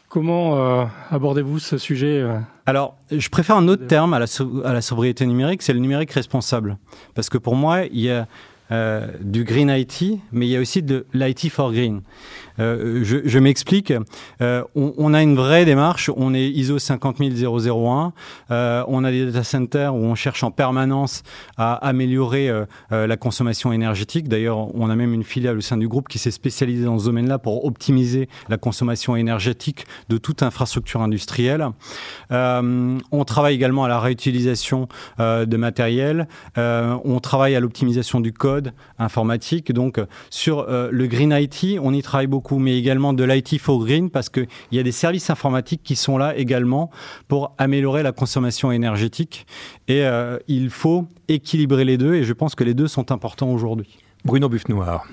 comment 0.10 0.58
euh, 0.58 0.86
abordez-vous 1.12 1.60
ce 1.60 1.78
sujet 1.78 2.20
euh? 2.22 2.40
Alors, 2.66 2.96
je 3.12 3.30
préfère 3.30 3.58
un 3.58 3.68
autre 3.68 3.88
terme 3.88 4.14
à 4.14 4.20
la, 4.20 4.26
à 4.64 4.74
la 4.74 4.82
sobriété 4.82 5.26
numérique, 5.26 5.62
c'est 5.62 5.74
le 5.74 5.80
numérique 5.80 6.12
responsable. 6.12 6.78
Parce 7.14 7.30
que 7.30 7.38
pour 7.38 7.56
moi, 7.56 7.86
il 7.86 8.00
y 8.00 8.10
a 8.10 8.28
du 8.72 9.44
green 9.44 9.70
IT, 9.70 10.20
mais 10.32 10.48
il 10.48 10.50
y 10.50 10.58
a 10.58 10.60
aussi 10.60 10.82
de 10.82 11.06
l'IT 11.14 11.50
for 11.50 11.72
green. 11.72 12.02
Euh, 12.60 13.04
je, 13.04 13.40
m'explique. 13.40 13.94
Euh, 14.42 14.64
on, 14.76 14.94
on, 14.98 15.14
a 15.14 15.24
une 15.24 15.36
vraie 15.36 15.66
démarche. 15.66 16.12
On 16.16 16.34
est 16.34 16.50
ISO 16.50 16.78
50001. 16.78 18.14
Euh, 18.52 18.84
on 18.88 19.04
a 19.04 19.12
des 19.12 19.26
data 19.26 19.44
centers 19.44 19.96
où 19.96 20.00
on 20.00 20.16
cherche 20.16 20.44
en 20.44 20.52
permanence 20.52 21.24
à 21.58 21.74
améliorer 21.74 22.50
euh, 22.50 22.66
euh, 22.92 23.08
la 23.08 23.18
consommation 23.18 23.74
énergétique. 23.74 24.28
D'ailleurs, 24.28 24.76
on 24.76 24.90
a 24.90 24.96
même 24.96 25.14
une 25.14 25.24
filiale 25.24 25.58
au 25.58 25.62
sein 25.62 25.78
du 25.78 25.88
groupe 25.88 26.08
qui 26.08 26.20
s'est 26.20 26.32
spécialisée 26.32 26.86
dans 26.86 27.00
ce 27.00 27.06
domaine-là 27.06 27.40
pour 27.40 27.66
optimiser 27.66 28.30
la 28.50 28.58
consommation 28.58 29.16
énergétique 29.16 29.86
de 30.10 30.18
toute 30.18 30.44
infrastructure 30.44 31.02
industrielle. 31.02 31.68
on 32.30 33.26
travaille 33.26 33.56
également 33.56 33.86
à 33.86 33.88
la 33.88 34.00
réutilisation 34.00 34.88
de 35.20 35.58
matériel. 35.58 36.28
on 36.56 37.20
travaille 37.22 37.56
à 37.56 37.60
l'optimisation 37.60 38.20
du 38.20 38.34
code 38.34 38.53
informatique. 39.00 39.72
Donc, 39.72 40.00
sur 40.30 40.66
le 40.68 41.08
Green 41.08 41.32
IT, 41.38 41.80
on 41.82 41.94
y 41.94 42.02
travaille 42.02 42.28
beaucoup 42.28 42.60
mais 42.60 42.78
également 42.78 43.14
de 43.14 43.24
l'IT 43.24 43.60
for 43.60 43.80
Green, 43.80 44.10
parce 44.10 44.30
qu'il 44.30 44.48
y 44.72 44.80
a 44.80 44.84
des 44.84 44.92
services 44.92 45.30
informatiques 45.30 45.82
qui 45.84 45.96
sont 45.96 46.18
là 46.18 46.36
également 46.36 46.90
pour 47.28 47.54
améliorer 47.58 48.04
la 48.04 48.12
consommation 48.12 48.72
énergétique. 48.72 49.46
Et 49.88 50.06
euh, 50.06 50.38
il 50.48 50.70
faut 50.70 51.06
équilibrer 51.28 51.86
les 51.86 51.98
deux, 51.98 52.16
et 52.16 52.24
je 52.24 52.34
pense 52.34 52.56
que 52.56 52.64
les 52.64 52.74
deux 52.74 52.88
sont 52.88 53.12
importants 53.12 53.52
aujourd'hui. 53.52 53.98
Bruno 54.26 54.50
Buffnoir. 54.50 55.06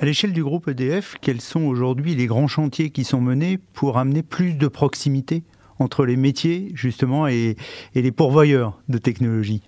À 0.00 0.04
l'échelle 0.04 0.32
du 0.32 0.44
groupe 0.44 0.68
EDF, 0.68 1.16
quels 1.20 1.40
sont 1.40 1.62
aujourd'hui 1.62 2.14
les 2.14 2.26
grands 2.26 2.46
chantiers 2.46 2.90
qui 2.90 3.04
sont 3.04 3.20
menés 3.20 3.58
pour 3.58 3.98
amener 3.98 4.22
plus 4.22 4.54
de 4.54 4.68
proximité 4.68 5.42
entre 5.78 6.06
les 6.06 6.16
métiers, 6.16 6.70
justement, 6.74 7.26
et, 7.26 7.56
les 7.94 8.12
pourvoyeurs 8.12 8.80
de 8.88 8.98
technologie? 8.98 9.62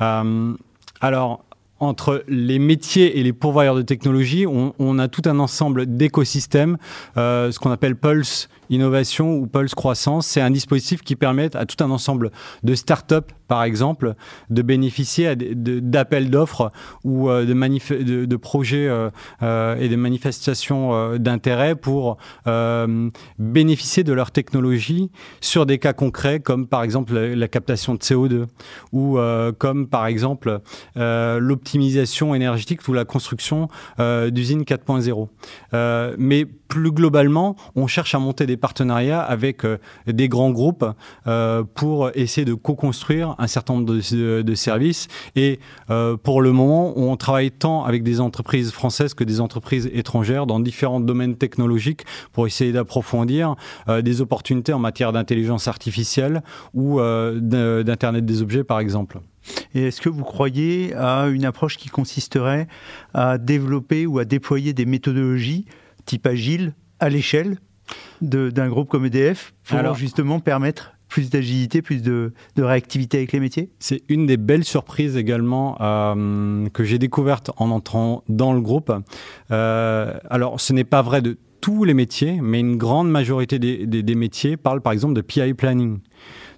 Euh, 0.00 0.54
alors, 1.00 1.44
entre 1.84 2.24
les 2.28 2.58
métiers 2.58 3.18
et 3.18 3.22
les 3.22 3.32
pourvoyeurs 3.32 3.74
de 3.74 3.82
technologie, 3.82 4.46
on, 4.46 4.98
a 4.98 5.08
tout 5.08 5.22
un 5.26 5.38
ensemble 5.38 5.96
d'écosystèmes, 5.96 6.78
euh, 7.16 7.50
ce 7.50 7.58
qu'on 7.58 7.70
appelle 7.70 7.96
Pulse 7.96 8.48
Innovation 8.70 9.34
ou 9.34 9.46
Pulse 9.46 9.74
Croissance. 9.74 10.26
C'est 10.26 10.40
un 10.40 10.50
dispositif 10.50 11.02
qui 11.02 11.16
permet 11.16 11.54
à 11.56 11.66
tout 11.66 11.82
un 11.82 11.90
ensemble 11.90 12.30
de 12.62 12.74
start-up, 12.74 13.32
par 13.48 13.62
exemple, 13.64 14.14
de 14.50 14.62
bénéficier 14.62 15.36
d'appels 15.36 16.30
d'offres 16.30 16.72
ou 17.04 17.28
euh, 17.28 17.44
de, 17.44 18.36
projets 18.36 18.88
euh, 18.88 19.76
et 19.76 19.88
de 19.88 19.96
manifestations 19.96 21.16
d'intérêt 21.18 21.74
pour 21.74 22.18
bénéficier 23.38 24.04
de 24.04 24.12
leur 24.12 24.30
technologie 24.30 25.10
sur 25.40 25.66
des 25.66 25.78
cas 25.78 25.92
concrets 25.92 26.40
comme 26.40 26.66
par 26.66 26.82
exemple 26.82 27.14
la, 27.14 27.48
captation 27.48 27.94
de 27.94 27.98
CO2 28.00 28.46
ou 28.92 29.18
comme 29.58 29.88
par 29.88 30.06
exemple 30.06 30.60
l'optimisation 30.96 32.34
énergétique 32.34 32.86
ou 32.88 32.92
la 32.92 33.04
construction 33.04 33.68
d'usines 33.98 34.62
4.0. 34.62 35.28
mais 36.18 36.46
plus 36.68 36.92
globalement, 36.92 37.56
on 37.76 37.86
cherche 37.86 38.14
à 38.14 38.18
monter 38.18 38.46
des 38.46 38.56
partenariats 38.56 39.20
avec 39.20 39.64
euh, 39.64 39.78
des 40.06 40.28
grands 40.28 40.50
groupes 40.50 40.84
euh, 41.26 41.62
pour 41.74 42.10
essayer 42.14 42.44
de 42.44 42.54
co-construire 42.54 43.34
un 43.38 43.46
certain 43.46 43.74
nombre 43.74 43.94
de, 43.94 44.54
services. 44.54 45.08
Et 45.36 45.60
euh, 45.90 46.16
pour 46.16 46.40
le 46.40 46.52
moment, 46.52 46.96
on 46.96 47.16
travaille 47.16 47.50
tant 47.50 47.84
avec 47.84 48.02
des 48.02 48.20
entreprises 48.20 48.70
françaises 48.70 49.14
que 49.14 49.24
des 49.24 49.40
entreprises 49.40 49.90
étrangères 49.92 50.46
dans 50.46 50.60
différents 50.60 51.00
domaines 51.00 51.36
technologiques 51.36 52.04
pour 52.32 52.46
essayer 52.46 52.72
d'approfondir 52.72 53.56
des 54.02 54.20
opportunités 54.20 54.72
en 54.72 54.78
matière 54.78 55.12
d'intelligence 55.12 55.68
artificielle 55.68 56.42
ou 56.72 57.00
d'Internet 57.00 58.24
des 58.24 58.42
objets, 58.42 58.64
par 58.64 58.78
exemple. 58.78 59.20
Et 59.74 59.88
est-ce 59.88 60.00
que 60.00 60.08
vous 60.08 60.24
croyez 60.24 60.94
à 60.94 61.26
une 61.26 61.44
approche 61.44 61.76
qui 61.76 61.88
consisterait 61.88 62.68
à 63.12 63.38
développer 63.38 64.06
ou 64.06 64.18
à 64.18 64.24
déployer 64.24 64.72
des 64.72 64.86
méthodologies 64.86 65.66
type 66.04 66.26
agile 66.26 66.74
à 67.00 67.08
l'échelle 67.08 67.58
d'un 68.22 68.68
groupe 68.68 68.88
comme 68.88 69.04
EDF 69.04 69.54
pour 69.64 69.94
justement 69.94 70.40
permettre 70.40 70.92
plus 71.08 71.30
d'agilité, 71.30 71.82
plus 71.82 72.02
de, 72.02 72.32
réactivité 72.56 73.18
avec 73.18 73.32
les 73.32 73.40
métiers? 73.40 73.70
C'est 73.78 74.02
une 74.08 74.26
des 74.26 74.36
belles 74.36 74.64
surprises 74.64 75.16
également 75.16 75.76
euh, 75.80 76.68
que 76.70 76.82
j'ai 76.82 76.98
découvertes 76.98 77.50
en 77.56 77.70
entrant 77.70 78.24
dans 78.28 78.52
le 78.52 78.60
groupe. 78.60 78.92
Euh, 79.52 80.14
alors, 80.28 80.60
ce 80.60 80.72
n'est 80.72 80.84
pas 80.84 81.02
vrai 81.02 81.22
de 81.22 81.38
tous 81.60 81.84
les 81.84 81.94
métiers, 81.94 82.40
mais 82.42 82.60
une 82.60 82.76
grande 82.76 83.10
majorité 83.10 83.58
des, 83.58 83.86
des 83.86 84.14
métiers 84.14 84.56
parlent 84.56 84.80
par 84.80 84.92
exemple 84.92 85.14
de 85.14 85.20
PI 85.20 85.54
planning. 85.54 86.00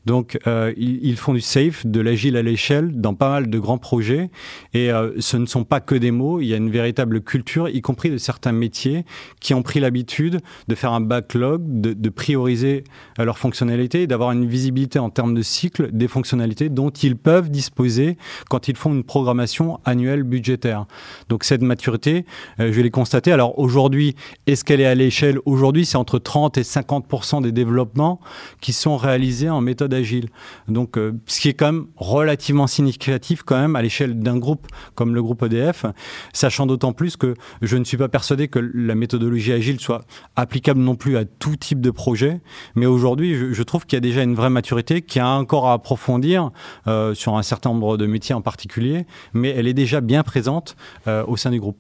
Donc, 0.06 0.38
euh, 0.46 0.72
ils, 0.76 1.16
font 1.16 1.34
du 1.34 1.40
safe, 1.40 1.84
de 1.84 2.00
l'agile 2.00 2.36
à 2.36 2.42
l'échelle 2.42 2.92
dans 3.00 3.14
pas 3.14 3.28
mal 3.28 3.50
de 3.50 3.58
grands 3.58 3.78
projets. 3.78 4.30
Et 4.72 4.92
euh, 4.92 5.12
ce 5.18 5.36
ne 5.36 5.46
sont 5.46 5.64
pas 5.64 5.80
que 5.80 5.96
des 5.96 6.12
mots. 6.12 6.40
Il 6.40 6.46
y 6.46 6.54
a 6.54 6.56
une 6.56 6.70
véritable 6.70 7.20
culture, 7.20 7.68
y 7.68 7.80
compris 7.80 8.10
de 8.10 8.16
certains 8.16 8.52
métiers, 8.52 9.04
qui 9.40 9.52
ont 9.52 9.62
pris 9.62 9.80
l'habitude 9.80 10.40
de 10.68 10.74
faire 10.76 10.92
un 10.92 11.00
backlog, 11.00 11.62
de, 11.80 11.92
de 11.92 12.08
prioriser 12.08 12.84
euh, 13.18 13.24
leurs 13.24 13.38
fonctionnalités 13.38 14.06
d'avoir 14.06 14.30
une 14.30 14.46
visibilité 14.46 14.98
en 14.98 15.10
termes 15.10 15.34
de 15.34 15.42
cycle 15.42 15.90
des 15.92 16.08
fonctionnalités 16.08 16.68
dont 16.68 16.90
ils 16.90 17.16
peuvent 17.16 17.50
disposer 17.50 18.16
quand 18.48 18.68
ils 18.68 18.76
font 18.76 18.92
une 18.92 19.04
programmation 19.04 19.80
annuelle 19.84 20.22
budgétaire. 20.22 20.86
Donc, 21.28 21.42
cette 21.42 21.62
maturité, 21.62 22.24
euh, 22.60 22.72
je 22.72 22.80
l'ai 22.80 22.90
constaté. 22.90 23.32
Alors, 23.32 23.58
aujourd'hui, 23.58 24.14
est-ce 24.46 24.64
qu'elle 24.64 24.80
est 24.80 24.86
à 24.86 24.94
l'échelle? 24.94 25.38
Aujourd'hui, 25.46 25.84
c'est 25.84 25.96
entre 25.96 26.20
30 26.20 26.58
et 26.58 26.62
50% 26.62 27.42
des 27.42 27.52
développements 27.52 28.20
qui 28.60 28.72
sont 28.72 28.96
réalisés 28.96 29.50
en 29.50 29.60
méthode 29.60 29.95
agile. 29.96 30.28
Donc, 30.68 30.96
euh, 30.96 31.12
ce 31.26 31.40
qui 31.40 31.48
est 31.48 31.54
quand 31.54 31.72
même 31.72 31.86
relativement 31.96 32.66
significatif 32.66 33.42
quand 33.42 33.58
même 33.58 33.76
à 33.76 33.82
l'échelle 33.82 34.18
d'un 34.18 34.38
groupe 34.38 34.66
comme 34.94 35.14
le 35.14 35.22
groupe 35.22 35.42
EDF, 35.42 35.86
sachant 36.32 36.66
d'autant 36.66 36.92
plus 36.92 37.16
que 37.16 37.34
je 37.62 37.76
ne 37.76 37.84
suis 37.84 37.96
pas 37.96 38.08
persuadé 38.08 38.48
que 38.48 38.58
la 38.58 38.94
méthodologie 38.94 39.52
agile 39.52 39.80
soit 39.80 40.04
applicable 40.36 40.80
non 40.80 40.94
plus 40.94 41.16
à 41.16 41.24
tout 41.24 41.56
type 41.56 41.80
de 41.80 41.90
projet. 41.90 42.40
Mais 42.74 42.86
aujourd'hui, 42.86 43.34
je, 43.34 43.62
trouve 43.62 43.86
qu'il 43.86 43.96
y 43.96 43.98
a 43.98 44.00
déjà 44.00 44.22
une 44.22 44.34
vraie 44.34 44.50
maturité 44.50 45.02
qui 45.02 45.18
a 45.18 45.28
encore 45.28 45.68
à 45.68 45.72
approfondir 45.72 46.50
euh, 46.86 47.14
sur 47.14 47.36
un 47.36 47.42
certain 47.42 47.70
nombre 47.70 47.96
de 47.96 48.06
métiers 48.06 48.34
en 48.34 48.42
particulier, 48.42 49.06
mais 49.32 49.50
elle 49.50 49.66
est 49.66 49.74
déjà 49.74 50.00
bien 50.00 50.22
présente 50.22 50.76
euh, 51.08 51.24
au 51.26 51.36
sein 51.36 51.50
du 51.50 51.60
groupe. 51.60 51.78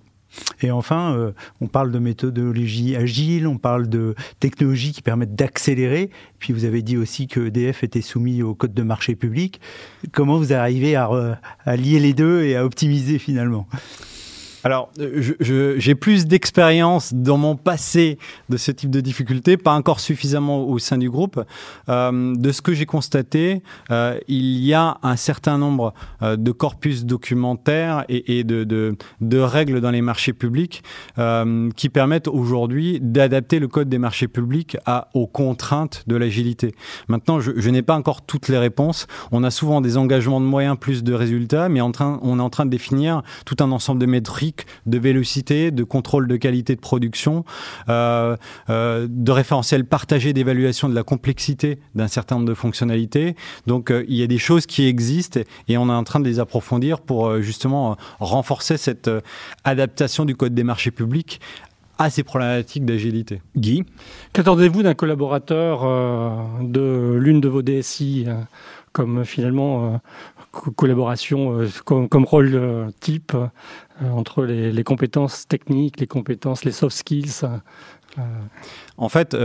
Et 0.62 0.70
enfin, 0.70 1.16
euh, 1.16 1.32
on 1.60 1.66
parle 1.66 1.92
de 1.92 1.98
méthodologie 1.98 2.96
agile, 2.96 3.46
on 3.46 3.58
parle 3.58 3.88
de 3.88 4.14
technologies 4.40 4.92
qui 4.92 5.02
permettent 5.02 5.34
d'accélérer. 5.34 6.10
Puis 6.38 6.52
vous 6.52 6.64
avez 6.64 6.82
dit 6.82 6.96
aussi 6.96 7.26
que 7.26 7.46
EDF 7.46 7.84
était 7.84 8.00
soumis 8.00 8.42
au 8.42 8.54
code 8.54 8.74
de 8.74 8.82
marché 8.82 9.14
public. 9.14 9.60
Comment 10.12 10.38
vous 10.38 10.52
arrivez 10.52 10.96
à, 10.96 11.40
à 11.64 11.76
lier 11.76 12.00
les 12.00 12.14
deux 12.14 12.42
et 12.42 12.56
à 12.56 12.64
optimiser 12.64 13.18
finalement? 13.18 13.66
Alors, 14.66 14.90
j'ai 15.38 15.94
plus 15.94 16.26
d'expérience 16.26 17.14
dans 17.14 17.36
mon 17.36 17.54
passé 17.54 18.18
de 18.48 18.56
ce 18.56 18.72
type 18.72 18.90
de 18.90 19.00
difficultés, 19.00 19.56
pas 19.56 19.70
encore 19.70 20.00
suffisamment 20.00 20.64
au 20.64 20.80
sein 20.80 20.98
du 20.98 21.08
groupe. 21.08 21.40
Euh, 21.88 22.34
de 22.34 22.50
ce 22.50 22.62
que 22.62 22.74
j'ai 22.74 22.84
constaté, 22.84 23.62
euh, 23.92 24.18
il 24.26 24.58
y 24.64 24.74
a 24.74 24.98
un 25.04 25.14
certain 25.14 25.56
nombre 25.56 25.94
euh, 26.20 26.34
de 26.34 26.50
corpus 26.50 27.04
documentaires 27.04 28.06
et, 28.08 28.42
de, 28.42 28.64
de, 28.64 29.38
règles 29.38 29.80
dans 29.80 29.92
les 29.92 30.02
marchés 30.02 30.32
publics 30.32 30.82
qui 31.76 31.88
permettent 31.88 32.26
aujourd'hui 32.26 32.98
d'adapter 33.00 33.60
le 33.60 33.68
code 33.68 33.88
des 33.88 33.98
marchés 33.98 34.26
publics 34.26 34.76
aux 35.14 35.28
contraintes 35.28 36.02
de 36.08 36.16
l'agilité. 36.16 36.74
Maintenant, 37.06 37.38
je, 37.38 37.52
je 37.54 37.70
n'ai 37.70 37.82
pas 37.82 37.94
encore 37.94 38.22
toutes 38.22 38.48
les 38.48 38.58
réponses. 38.58 39.06
On 39.30 39.44
a 39.44 39.52
souvent 39.52 39.80
des 39.80 39.96
engagements 39.96 40.40
de 40.40 40.46
moyens 40.46 40.76
plus 40.76 41.04
de 41.04 41.14
résultats, 41.14 41.68
mais 41.68 41.80
en 41.80 41.92
train, 41.92 42.18
on 42.22 42.40
est 42.40 42.42
en 42.42 42.50
train 42.50 42.64
de 42.64 42.70
définir 42.70 43.22
tout 43.44 43.56
un 43.60 43.70
ensemble 43.70 44.00
de 44.00 44.06
métriques 44.06 44.55
de 44.86 44.98
vélocité, 44.98 45.70
de 45.70 45.84
contrôle 45.84 46.28
de 46.28 46.36
qualité 46.36 46.74
de 46.74 46.80
production, 46.80 47.44
euh, 47.88 48.36
euh, 48.70 49.06
de 49.08 49.32
référentiels 49.32 49.84
partagés 49.84 50.32
d'évaluation 50.32 50.88
de 50.88 50.94
la 50.94 51.02
complexité 51.02 51.78
d'un 51.94 52.08
certain 52.08 52.36
nombre 52.36 52.48
de 52.48 52.54
fonctionnalités. 52.54 53.36
Donc 53.66 53.90
euh, 53.90 54.04
il 54.08 54.16
y 54.16 54.22
a 54.22 54.26
des 54.26 54.38
choses 54.38 54.66
qui 54.66 54.86
existent 54.86 55.40
et 55.68 55.78
on 55.78 55.88
est 55.88 55.92
en 55.92 56.04
train 56.04 56.20
de 56.20 56.24
les 56.24 56.40
approfondir 56.40 57.00
pour 57.00 57.40
justement 57.40 57.96
renforcer 58.20 58.76
cette 58.76 59.10
adaptation 59.64 60.24
du 60.24 60.36
code 60.36 60.54
des 60.54 60.64
marchés 60.64 60.90
publics 60.90 61.40
à 61.98 62.10
ces 62.10 62.22
problématiques 62.22 62.84
d'agilité. 62.84 63.40
Guy? 63.56 63.84
Qu'attendez-vous 64.32 64.82
d'un 64.82 64.94
collaborateur 64.94 65.82
de 66.60 67.16
l'une 67.18 67.40
de 67.40 67.48
vos 67.48 67.62
DSI 67.62 68.26
comme 68.92 69.24
finalement 69.24 70.00
collaboration 70.76 71.66
comme, 71.84 72.24
rôle 72.24 72.92
type 73.00 73.32
entre 74.02 74.44
les, 74.44 74.84
compétences 74.84 75.46
techniques, 75.48 76.00
les 76.00 76.06
compétences, 76.06 76.64
les 76.64 76.72
soft 76.72 76.96
skills. 76.96 77.42
En 78.96 79.08
fait, 79.08 79.36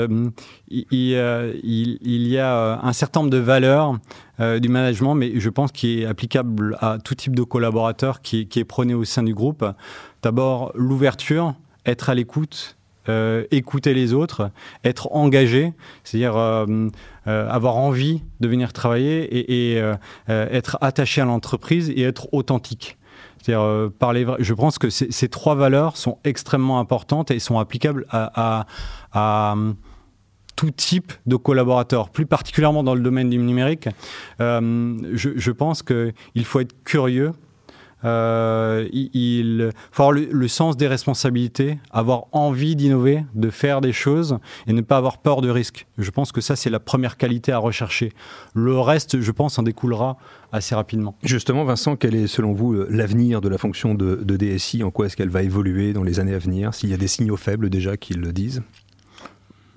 il, 0.70 0.88
il, 0.91 2.27
y 2.27 2.38
a 2.38 2.80
un 2.82 2.94
certain 2.94 3.22
nombre 3.22 3.32
de 3.32 3.38
valeurs 3.38 3.98
du 4.39 4.70
management, 4.70 5.15
mais 5.15 5.39
je 5.39 5.50
pense 5.50 5.72
qu'il 5.72 6.00
est 6.00 6.06
applicable 6.06 6.77
à 6.80 6.98
tout 7.03 7.15
type 7.15 7.36
de 7.36 7.44
collaborateur 7.44 8.22
qui, 8.22 8.48
qui 8.48 8.60
est 8.60 8.65
prôné 8.65 8.94
au 8.94 9.03
sein 9.03 9.24
du 9.24 9.34
groupe. 9.34 9.65
D'abord, 10.22 10.72
l'ouverture, 10.75 11.56
être 11.86 12.10
à 12.10 12.15
l'écoute, 12.15 12.77
euh, 13.10 13.46
écouter 13.50 13.96
les 13.96 14.13
autres, 14.13 14.51
être 14.84 15.12
engagé, 15.12 15.74
c'est-à-dire 16.03 16.38
euh, 16.38 16.88
euh, 17.25 17.50
avoir 17.50 17.77
envie 17.77 18.22
de 18.41 18.48
venir 18.48 18.74
travailler 18.74 19.24
et, 19.24 19.81
être 20.27 20.77
attaché 20.81 21.22
à 21.22 21.25
l'entreprise 21.25 21.89
et 21.89 22.03
être 22.03 22.31
authentique. 22.31 22.98
C'est-à-dire. 23.41 24.36
Je 24.39 24.53
pense 24.53 24.77
que 24.77 24.91
ces 24.91 25.29
trois 25.29 25.55
valeurs 25.55 25.98
sont 25.98 26.20
extrêmement 26.24 26.79
importantes 26.79 27.31
et 27.31 27.39
sont 27.39 27.58
applicables 27.58 28.05
à, 28.12 28.65
tout 30.55 30.70
type 30.70 31.13
de 31.25 31.38
collaborateurs, 31.38 32.10
plus 32.12 32.27
particulièrement 32.27 32.84
dans 32.84 32.93
le 32.93 33.01
domaine 33.01 33.31
du 33.31 33.39
numérique. 33.39 33.89
je 34.39 35.51
pense 35.51 35.81
qu'il 35.81 36.46
faut 36.46 36.60
être 36.60 36.84
curieux 36.84 37.31
euh, 38.03 38.88
il 38.93 39.72
faut 39.91 40.03
avoir 40.03 40.12
le, 40.12 40.48
sens 40.48 40.77
des 40.77 40.88
responsabilités, 40.88 41.79
avoir 41.91 42.25
envie 42.31 42.75
d'innover, 42.75 43.24
de 43.36 43.50
faire 43.50 43.81
des 43.81 43.93
choses 43.93 44.38
et 44.67 44.74
ne 44.74 44.81
pas 44.81 44.98
avoir 44.98 45.20
peur 45.20 45.41
de 45.41 45.50
risque. 45.50 45.88
Je 45.98 46.10
pense 46.12 46.31
que 46.31 46.41
ça, 46.41 46.55
c'est 46.55 46.70
la 46.70 46.79
première 46.79 47.17
qualité 47.17 47.51
à 47.51 47.58
rechercher. 47.58 48.12
Le 48.53 48.79
reste, 48.79 49.22
je 49.22 49.31
pense, 49.31 49.58
en 49.60 49.63
découlera 49.63 50.17
assez 50.51 50.75
rapidement. 50.75 51.15
Justement, 51.24 51.63
Vincent, 51.63 51.96
quel 51.96 52.15
est 52.15 52.27
selon 52.27 52.53
vous 52.53 52.74
l'avenir 52.89 53.41
de 53.41 53.50
la 53.50 53.58
fonction 53.58 53.93
de, 53.93 54.15
de 54.15 54.38
DSI 54.38 54.84
En 54.84 54.91
quoi 54.91 55.05
est-ce 55.05 55.15
qu'elle 55.15 55.29
va 55.29 55.43
évoluer 55.43 55.93
dans 55.93 56.03
les 56.03 56.20
années 56.20 56.34
à 56.34 56.39
venir? 56.39 56.74
S'il 56.74 56.89
y 56.89 56.93
a 56.93 56.98
des 56.98 57.08
signaux 57.08 57.38
faibles 57.38 57.70
déjà 57.70 57.98
qui 57.98 58.13
le 58.13 58.34
disent? 58.34 58.62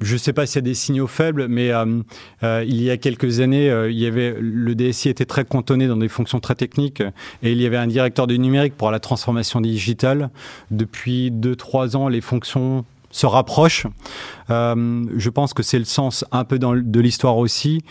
Je 0.00 0.14
ne 0.14 0.18
sais 0.18 0.32
pas 0.32 0.46
s'il 0.46 0.56
y 0.56 0.58
a 0.58 0.62
des 0.62 0.74
signaux 0.74 1.06
faibles, 1.06 1.48
mais 1.48 1.70
euh, 1.70 2.00
euh, 2.42 2.64
il 2.66 2.82
y 2.82 2.90
a 2.90 2.96
quelques 2.96 3.40
années, 3.40 3.70
euh, 3.70 3.90
il 3.90 3.98
y 3.98 4.06
avait, 4.06 4.36
le 4.38 4.74
DSI 4.74 5.08
était 5.08 5.24
très 5.24 5.44
cantonné 5.44 5.86
dans 5.86 5.96
des 5.96 6.08
fonctions 6.08 6.40
très 6.40 6.54
techniques 6.54 7.02
et 7.42 7.52
il 7.52 7.60
y 7.60 7.66
avait 7.66 7.76
un 7.76 7.86
directeur 7.86 8.26
du 8.26 8.38
numérique 8.38 8.76
pour 8.76 8.90
la 8.90 9.00
transformation 9.00 9.60
digitale. 9.60 10.30
Depuis 10.70 11.30
2-3 11.30 11.96
ans, 11.96 12.08
les 12.08 12.20
fonctions 12.20 12.84
se 13.10 13.26
rapprochent. 13.26 13.86
je 14.48 15.28
pense 15.30 15.54
que 15.54 15.62
c'est 15.62 15.78
le 15.78 15.84
sens 15.84 16.24
un 16.32 16.44
peu 16.44 16.58
dans, 16.58 16.74
de 16.74 17.00
l'histoire 17.00 17.38
aussi 17.38 17.84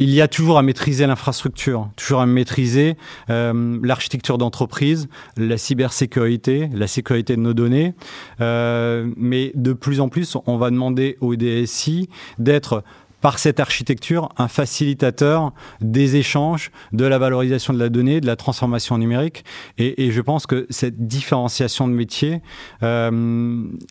il 0.00 0.10
y 0.10 0.22
a 0.22 0.28
toujours 0.28 0.58
à 0.58 0.62
maîtriser 0.62 1.06
l'infrastructure, 1.06 1.90
toujours 1.94 2.22
à 2.22 2.26
maîtriser 2.26 2.96
euh, 3.28 3.78
l'architecture 3.82 4.38
d'entreprise, 4.38 5.08
la 5.36 5.58
cybersécurité, 5.58 6.70
la 6.72 6.86
sécurité 6.86 7.36
de 7.36 7.42
nos 7.42 7.52
données. 7.52 7.94
Euh, 8.40 9.10
mais 9.16 9.52
de 9.54 9.74
plus 9.74 10.00
en 10.00 10.08
plus, 10.08 10.38
on 10.46 10.56
va 10.56 10.70
demander 10.70 11.18
au 11.20 11.36
DSI 11.36 12.08
d'être 12.38 12.82
par 13.20 13.38
cette 13.38 13.60
architecture 13.60 14.28
un 14.36 14.48
facilitateur 14.48 15.52
des 15.80 16.16
échanges, 16.16 16.70
de 16.92 17.04
la 17.04 17.18
valorisation 17.18 17.72
de 17.72 17.78
la 17.78 17.88
donnée, 17.88 18.20
de 18.20 18.26
la 18.26 18.36
transformation 18.36 18.98
numérique. 18.98 19.44
Et, 19.78 20.10
je 20.10 20.20
pense 20.20 20.46
que 20.46 20.66
cette 20.70 21.06
différenciation 21.06 21.86
de 21.86 21.92
métier 21.92 22.42
euh, 22.82 23.10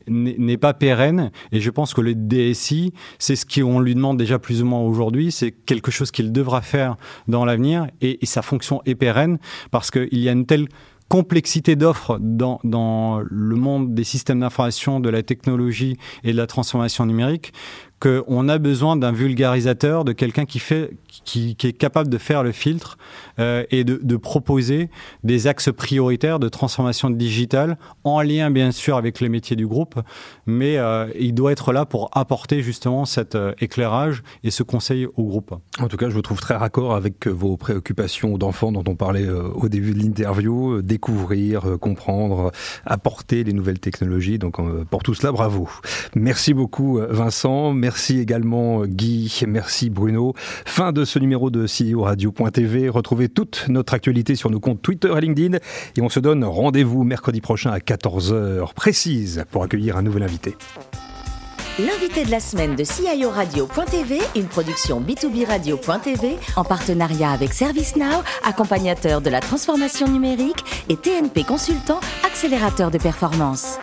n'est 0.08 0.58
pas 0.58 0.74
pérenne. 0.74 1.32
Et 1.52 1.60
je 1.60 1.70
pense 1.70 1.94
que 1.94 2.02
le 2.02 2.16
DSI, 2.16 2.94
c'est 3.20 3.36
ce 3.36 3.46
qu'on 3.46 3.80
lui 3.80 3.96
demande 3.96 4.18
déjà 4.18 4.40
plus 4.40 4.62
ou 4.62 4.66
moins 4.66 4.82
aujourd'hui. 4.82 5.32
C'est 5.32 5.52
quelque 5.52 5.92
chose 5.92 6.12
qu'il 6.12 6.32
devra 6.32 6.62
faire 6.62 6.98
dans 7.28 7.46
l'avenir. 7.46 7.88
Et, 8.02 8.22
et 8.22 8.26
sa 8.26 8.42
fonction 8.42 8.82
est 8.86 8.96
pérenne 8.96 9.40
parce 9.72 9.92
qu'il 9.92 10.20
y 10.20 10.28
a 10.28 10.32
une 10.32 10.46
telle 10.46 10.68
complexité 11.10 11.76
d'offres 11.76 12.20
dans, 12.22 12.60
dans, 12.64 13.20
le 13.20 13.56
monde 13.56 13.96
des 13.96 14.04
systèmes 14.04 14.40
d'information, 14.40 15.00
de 15.00 15.10
la 15.10 15.24
technologie 15.24 15.98
et 16.24 16.32
de 16.32 16.38
la 16.38 16.46
transformation 16.46 17.06
numérique, 17.06 17.52
qu'on 18.00 18.48
a 18.48 18.58
besoin 18.58 18.96
d'un 18.96 19.12
vulgarisateur, 19.12 20.06
de 20.06 20.14
quelqu'un 20.14 20.46
qui, 20.46 20.60
fait, 20.60 20.92
qui, 21.26 21.56
est 21.64 21.74
capable 21.74 22.10
de 22.10 22.18
faire 22.18 22.44
le 22.44 22.52
filtre 22.52 22.98
euh, 23.40 23.64
et 23.72 23.84
de, 23.84 24.18
proposer 24.18 24.90
des 25.24 25.48
axes 25.48 25.72
prioritaires 25.72 26.40
de 26.40 26.50
transformation 26.50 27.10
digitale 27.10 27.78
en 28.04 28.22
lien 28.22 28.52
bien 28.52 28.72
sûr 28.72 28.98
avec 28.98 29.22
les 29.22 29.30
métiers 29.30 29.56
du 29.56 29.66
groupe, 29.66 30.00
mais 30.46 30.78
euh, 30.78 31.08
il 31.18 31.34
doit 31.34 31.52
être 31.52 31.72
là 31.72 31.86
pour 31.86 32.10
apporter 32.14 32.62
justement 32.62 33.06
cet 33.06 33.36
euh, 33.36 33.54
éclairage 33.60 34.24
et 34.44 34.52
ce 34.52 34.64
conseil 34.64 35.08
au 35.16 35.24
groupe. 35.24 35.56
En 35.80 35.88
tout 35.88 35.98
cas, 35.98 36.10
je 36.10 36.16
vous 36.16 36.22
trouve 36.22 36.40
très 36.40 36.56
raccord 36.56 36.96
avec 36.96 37.28
vos 37.28 37.58
préoccupations 37.58 38.38
d'enfants 38.38 38.72
dont 38.72 38.84
on 38.88 38.96
parlait 38.96 39.28
au 39.30 39.70
début 39.70 39.94
de 39.94 40.00
l'interview, 40.00 40.82
découvrir, 40.82 41.78
comprendre, 41.80 42.52
apporter 42.86 43.44
les 43.44 43.54
nouvelles 43.54 43.80
technologies. 43.80 44.38
Donc 44.38 44.58
pour 44.90 45.04
tout 45.04 45.14
cela, 45.14 45.32
bravo. 45.32 45.70
Merci 46.16 46.54
beaucoup 46.54 47.00
Vincent. 47.10 47.74
Merci 47.90 48.20
également 48.20 48.86
Guy, 48.86 49.42
merci 49.48 49.90
Bruno. 49.90 50.36
Fin 50.38 50.92
de 50.92 51.06
ce 51.06 51.18
numéro 51.18 51.50
de 51.50 51.66
CEO 51.66 52.04
Radio.tv. 52.04 52.88
Retrouvez 52.88 53.30
toute 53.30 53.66
notre 53.68 53.96
actualité 53.96 54.36
sur 54.36 54.52
nos 54.52 54.60
comptes 54.60 54.80
Twitter 54.84 55.12
et 55.18 55.20
LinkedIn. 55.20 55.58
Et 55.98 56.02
on 56.04 56.08
se 56.08 56.20
donne 56.20 56.44
rendez-vous 56.44 57.04
mercredi 57.04 57.42
prochain 57.42 57.72
à 57.72 57.80
14h 57.80 58.76
précise 58.76 59.44
pour 59.50 59.64
accueillir 59.64 59.98
un 59.98 60.04
nouvel 60.04 60.22
invité. 60.22 60.56
L'invité 61.80 62.26
de 62.26 62.30
la 62.30 62.40
semaine 62.40 62.76
de 62.76 62.84
CIO 62.84 63.32
Radio.tv, 63.32 64.20
une 64.36 64.46
production 64.46 65.02
B2B 65.02 65.48
Radio.tv 65.48 66.38
en 66.58 66.64
partenariat 66.64 67.32
avec 67.32 67.54
ServiceNow, 67.54 68.22
accompagnateur 68.44 69.20
de 69.22 69.32
la 69.32 69.40
transformation 69.40 70.08
numérique 70.08 70.64
et 70.90 70.96
TNP 70.96 71.44
Consultant, 71.44 72.02
accélérateur 72.24 72.92
de 72.92 73.00
performance. 73.00 73.80